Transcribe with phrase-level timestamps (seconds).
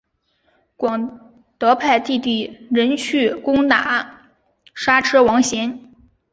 [0.77, 4.31] 广德派弟弟仁去攻打
[4.73, 5.93] 莎车王贤。